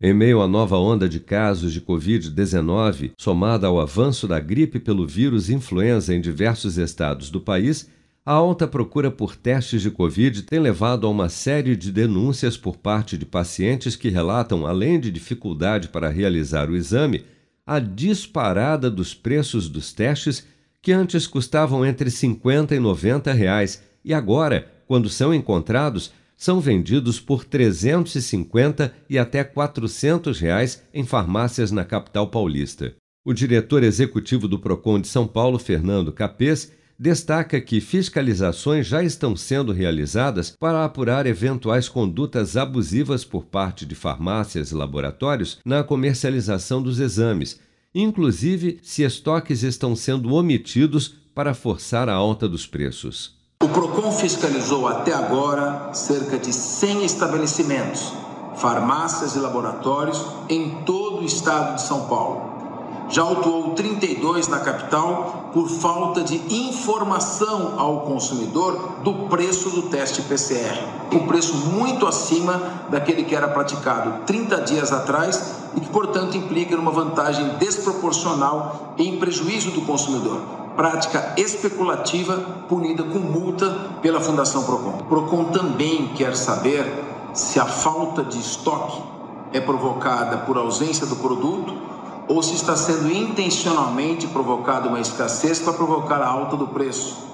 Em 0.00 0.14
meio 0.14 0.40
à 0.40 0.46
nova 0.46 0.78
onda 0.78 1.08
de 1.08 1.18
casos 1.18 1.72
de 1.72 1.80
Covid-19, 1.80 3.10
somada 3.18 3.66
ao 3.66 3.80
avanço 3.80 4.28
da 4.28 4.38
gripe 4.38 4.78
pelo 4.78 5.04
vírus 5.04 5.50
influenza 5.50 6.14
em 6.14 6.20
diversos 6.20 6.78
estados 6.78 7.30
do 7.30 7.40
país, 7.40 7.90
a 8.24 8.32
alta 8.32 8.68
procura 8.68 9.10
por 9.10 9.34
testes 9.34 9.82
de 9.82 9.90
Covid 9.90 10.42
tem 10.42 10.60
levado 10.60 11.04
a 11.04 11.10
uma 11.10 11.28
série 11.28 11.74
de 11.74 11.90
denúncias 11.90 12.56
por 12.56 12.76
parte 12.76 13.18
de 13.18 13.26
pacientes 13.26 13.96
que 13.96 14.08
relatam, 14.08 14.68
além 14.68 15.00
de 15.00 15.10
dificuldade 15.10 15.88
para 15.88 16.08
realizar 16.08 16.70
o 16.70 16.76
exame, 16.76 17.24
a 17.66 17.80
disparada 17.80 18.88
dos 18.88 19.14
preços 19.14 19.68
dos 19.68 19.92
testes 19.92 20.46
que 20.80 20.92
antes 20.92 21.26
custavam 21.26 21.84
entre 21.84 22.08
50 22.08 22.72
e 22.72 22.78
90 22.78 23.32
reais 23.32 23.82
e 24.04 24.14
agora, 24.14 24.70
quando 24.86 25.08
são 25.08 25.34
encontrados, 25.34 26.12
são 26.38 26.60
vendidos 26.60 27.18
por 27.18 27.44
350 27.44 28.94
e 29.10 29.18
até 29.18 29.42
400 29.42 30.38
reais 30.38 30.84
em 30.94 31.04
farmácias 31.04 31.72
na 31.72 31.84
capital 31.84 32.28
paulista. 32.28 32.94
O 33.26 33.34
diretor 33.34 33.82
executivo 33.82 34.46
do 34.46 34.58
Procon 34.58 35.00
de 35.00 35.08
São 35.08 35.26
Paulo, 35.26 35.58
Fernando 35.58 36.12
Capês, 36.12 36.72
destaca 36.96 37.60
que 37.60 37.80
fiscalizações 37.80 38.86
já 38.86 39.02
estão 39.02 39.36
sendo 39.36 39.72
realizadas 39.72 40.54
para 40.58 40.84
apurar 40.84 41.26
eventuais 41.26 41.88
condutas 41.88 42.56
abusivas 42.56 43.24
por 43.24 43.44
parte 43.44 43.84
de 43.84 43.96
farmácias 43.96 44.70
e 44.70 44.74
laboratórios 44.74 45.58
na 45.64 45.82
comercialização 45.82 46.80
dos 46.80 47.00
exames, 47.00 47.60
inclusive 47.92 48.78
se 48.82 49.02
estoques 49.02 49.64
estão 49.64 49.94
sendo 49.96 50.32
omitidos 50.32 51.16
para 51.34 51.52
forçar 51.52 52.08
a 52.08 52.14
alta 52.14 52.48
dos 52.48 52.66
preços. 52.66 53.37
O 53.60 53.68
PROCON 53.68 54.12
fiscalizou 54.12 54.86
até 54.86 55.12
agora 55.12 55.90
cerca 55.92 56.38
de 56.38 56.52
100 56.52 57.04
estabelecimentos, 57.04 58.12
farmácias 58.54 59.34
e 59.34 59.40
laboratórios 59.40 60.24
em 60.48 60.82
todo 60.86 61.22
o 61.22 61.24
estado 61.24 61.74
de 61.74 61.82
São 61.82 62.02
Paulo. 62.02 62.40
Já 63.08 63.22
autuou 63.22 63.74
32 63.74 64.46
na 64.46 64.60
capital 64.60 65.50
por 65.52 65.68
falta 65.68 66.22
de 66.22 66.36
informação 66.54 67.74
ao 67.80 68.02
consumidor 68.02 69.00
do 69.02 69.26
preço 69.28 69.70
do 69.70 69.82
teste 69.82 70.22
PCR. 70.22 70.78
Um 71.12 71.26
preço 71.26 71.56
muito 71.56 72.06
acima 72.06 72.62
daquele 72.88 73.24
que 73.24 73.34
era 73.34 73.48
praticado 73.48 74.24
30 74.24 74.60
dias 74.60 74.92
atrás 74.92 75.56
e 75.74 75.80
que, 75.80 75.88
portanto, 75.88 76.36
implica 76.36 76.76
uma 76.76 76.92
vantagem 76.92 77.56
desproporcional 77.58 78.94
em 78.96 79.18
prejuízo 79.18 79.72
do 79.72 79.80
consumidor 79.82 80.67
prática 80.78 81.34
especulativa 81.36 82.36
punida 82.68 83.02
com 83.02 83.18
multa 83.18 83.68
pela 84.00 84.20
Fundação 84.20 84.62
Procon. 84.62 84.98
Procon 85.08 85.46
também 85.46 86.06
quer 86.14 86.36
saber 86.36 87.04
se 87.34 87.58
a 87.58 87.64
falta 87.64 88.22
de 88.22 88.38
estoque 88.38 89.02
é 89.52 89.60
provocada 89.60 90.38
por 90.38 90.56
ausência 90.56 91.04
do 91.04 91.16
produto 91.16 91.76
ou 92.28 92.40
se 92.44 92.54
está 92.54 92.76
sendo 92.76 93.10
intencionalmente 93.10 94.28
provocada 94.28 94.88
uma 94.88 95.00
escassez 95.00 95.58
para 95.58 95.72
provocar 95.72 96.22
a 96.22 96.28
alta 96.28 96.56
do 96.56 96.68
preço. 96.68 97.26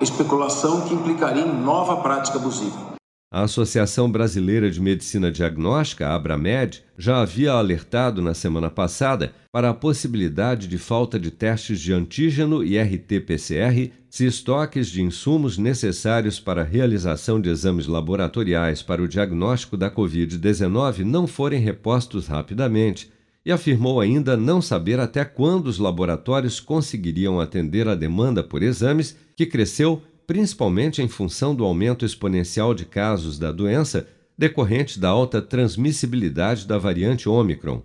Especulação 0.00 0.80
que 0.80 0.94
implicaria 0.94 1.42
em 1.42 1.52
nova 1.52 1.96
prática 1.96 2.38
abusiva. 2.38 2.97
A 3.30 3.42
Associação 3.42 4.10
Brasileira 4.10 4.70
de 4.70 4.80
Medicina 4.80 5.30
Diagnóstica, 5.30 6.08
Abramed, 6.08 6.82
já 6.96 7.20
havia 7.20 7.52
alertado 7.52 8.22
na 8.22 8.32
semana 8.32 8.70
passada 8.70 9.34
para 9.52 9.68
a 9.68 9.74
possibilidade 9.74 10.66
de 10.66 10.78
falta 10.78 11.18
de 11.18 11.30
testes 11.30 11.78
de 11.78 11.92
antígeno 11.92 12.64
e 12.64 12.78
RT-PCR 12.78 13.92
se 14.08 14.24
estoques 14.24 14.88
de 14.88 15.02
insumos 15.02 15.58
necessários 15.58 16.40
para 16.40 16.62
a 16.62 16.64
realização 16.64 17.38
de 17.38 17.50
exames 17.50 17.86
laboratoriais 17.86 18.80
para 18.80 19.02
o 19.02 19.08
diagnóstico 19.08 19.76
da 19.76 19.90
Covid-19 19.90 21.00
não 21.00 21.26
forem 21.26 21.60
repostos 21.60 22.28
rapidamente, 22.28 23.12
e 23.44 23.52
afirmou 23.52 24.00
ainda 24.00 24.38
não 24.38 24.62
saber 24.62 24.98
até 24.98 25.22
quando 25.22 25.66
os 25.66 25.78
laboratórios 25.78 26.60
conseguiriam 26.60 27.38
atender 27.38 27.88
a 27.88 27.94
demanda 27.94 28.42
por 28.42 28.62
exames, 28.62 29.14
que 29.36 29.44
cresceu 29.44 30.02
principalmente 30.28 31.00
em 31.00 31.08
função 31.08 31.54
do 31.54 31.64
aumento 31.64 32.04
exponencial 32.04 32.74
de 32.74 32.84
casos 32.84 33.38
da 33.38 33.50
doença 33.50 34.06
decorrente 34.36 35.00
da 35.00 35.08
alta 35.08 35.40
transmissibilidade 35.40 36.66
da 36.66 36.76
variante 36.76 37.30
Ômicron. 37.30 37.82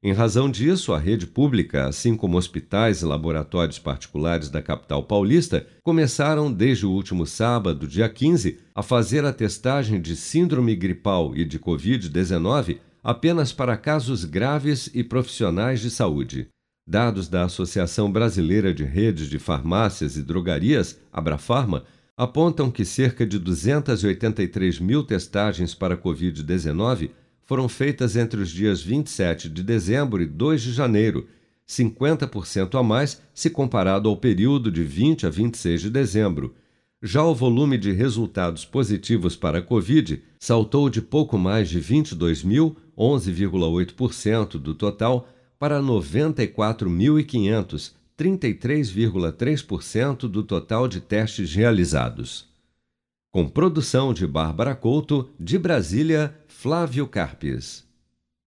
Em 0.00 0.12
razão 0.12 0.48
disso, 0.48 0.94
a 0.94 0.98
rede 1.00 1.26
pública, 1.26 1.86
assim 1.86 2.16
como 2.16 2.38
hospitais 2.38 3.02
e 3.02 3.04
laboratórios 3.04 3.80
particulares 3.80 4.48
da 4.48 4.62
capital 4.62 5.02
paulista, 5.02 5.66
começaram 5.82 6.50
desde 6.50 6.86
o 6.86 6.90
último 6.92 7.26
sábado, 7.26 7.88
dia 7.88 8.08
15, 8.08 8.60
a 8.72 8.84
fazer 8.84 9.24
a 9.24 9.32
testagem 9.32 10.00
de 10.00 10.14
síndrome 10.14 10.76
gripal 10.76 11.36
e 11.36 11.44
de 11.44 11.58
Covid-19 11.58 12.78
apenas 13.02 13.52
para 13.52 13.76
casos 13.76 14.24
graves 14.24 14.88
e 14.94 15.02
profissionais 15.02 15.80
de 15.80 15.90
saúde. 15.90 16.48
Dados 16.86 17.28
da 17.28 17.44
Associação 17.44 18.10
Brasileira 18.10 18.74
de 18.74 18.84
Redes 18.84 19.28
de 19.28 19.38
Farmácias 19.38 20.16
e 20.16 20.22
Drogarias, 20.22 20.98
Abrafarma, 21.12 21.84
apontam 22.16 22.70
que 22.70 22.84
cerca 22.84 23.26
de 23.26 23.38
283 23.38 24.78
mil 24.80 25.02
testagens 25.02 25.74
para 25.74 25.96
Covid-19 25.96 27.10
foram 27.44 27.68
feitas 27.68 28.14
entre 28.14 28.40
os 28.40 28.50
dias 28.50 28.82
27 28.82 29.48
de 29.48 29.62
dezembro 29.62 30.22
e 30.22 30.26
2 30.26 30.62
de 30.62 30.72
janeiro, 30.72 31.26
50% 31.66 32.78
a 32.78 32.82
mais 32.82 33.22
se 33.32 33.50
comparado 33.50 34.08
ao 34.08 34.16
período 34.16 34.70
de 34.70 34.82
20 34.82 35.26
a 35.26 35.30
26 35.30 35.82
de 35.82 35.90
dezembro. 35.90 36.54
Já 37.02 37.24
o 37.24 37.34
volume 37.34 37.78
de 37.78 37.90
resultados 37.90 38.64
positivos 38.64 39.34
para 39.34 39.58
a 39.58 39.62
Covid 39.62 40.22
saltou 40.38 40.90
de 40.90 41.00
pouco 41.00 41.38
mais 41.38 41.68
de 41.68 41.80
22 41.80 42.44
mil, 42.44 42.76
11,8% 42.98 44.58
do 44.58 44.74
total, 44.74 45.26
para 45.60 45.80
94.500, 45.82 47.92
33,3% 48.18 50.20
do 50.20 50.42
total 50.42 50.88
de 50.88 51.02
testes 51.02 51.54
realizados. 51.54 52.48
Com 53.30 53.46
produção 53.46 54.14
de 54.14 54.26
Bárbara 54.26 54.74
Couto, 54.74 55.28
de 55.38 55.58
Brasília, 55.58 56.34
Flávio 56.48 57.06
Carpes. 57.06 57.86